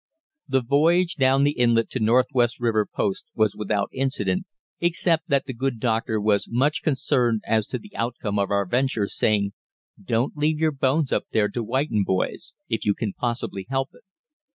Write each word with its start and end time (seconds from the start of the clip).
The 0.47 0.63
voyage 0.63 1.13
down 1.17 1.43
the 1.43 1.51
inlet 1.51 1.91
to 1.91 1.99
Northwest 1.99 2.59
River 2.59 2.87
Post 2.91 3.27
was 3.35 3.55
without 3.55 3.91
incident, 3.93 4.47
except 4.79 5.29
that 5.29 5.45
the 5.45 5.53
good 5.53 5.79
doctor 5.79 6.19
was 6.19 6.47
much 6.49 6.81
concerned 6.81 7.43
as 7.45 7.67
to 7.67 7.77
the 7.77 7.95
outcome 7.95 8.39
of 8.39 8.49
our 8.49 8.65
venture, 8.65 9.05
saying: 9.05 9.53
"Don't 10.03 10.35
leave 10.35 10.57
your 10.59 10.71
bones 10.71 11.11
up 11.11 11.25
there 11.31 11.49
to 11.49 11.61
whiten, 11.61 12.01
boys, 12.03 12.53
if 12.67 12.83
you 12.83 12.95
can 12.95 13.13
possibly 13.13 13.67
help 13.69 13.89
it." 13.93 14.01